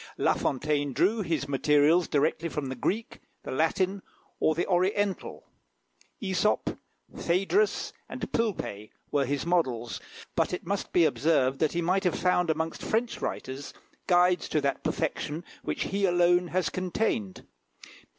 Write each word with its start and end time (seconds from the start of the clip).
La 0.17 0.33
Fontaine 0.33 0.93
drew 0.93 1.21
his 1.21 1.47
materials 1.47 2.07
directly 2.07 2.49
from 2.49 2.69
the 2.69 2.75
Greek, 2.75 3.19
the 3.43 3.51
Latin, 3.51 4.01
or 4.39 4.55
the 4.55 4.65
Oriental, 4.65 5.43
Æsop, 6.19 6.75
Phædrus, 7.15 7.93
and 8.09 8.31
Pilpay 8.31 8.89
were 9.11 9.25
his 9.27 9.45
models; 9.45 10.01
but 10.35 10.53
it 10.53 10.65
must 10.65 10.91
be 10.91 11.05
observed 11.05 11.59
that 11.59 11.73
he 11.73 11.83
might 11.83 12.03
have 12.03 12.17
found 12.17 12.49
amongst 12.49 12.81
French 12.81 13.21
writers 13.21 13.75
guides 14.07 14.49
to 14.49 14.59
that 14.59 14.83
perfection 14.83 15.43
which 15.61 15.83
he 15.83 16.05
alone 16.05 16.47
has 16.47 16.67
attained. 16.69 17.45